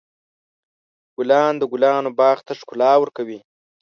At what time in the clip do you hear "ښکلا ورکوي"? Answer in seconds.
2.59-3.39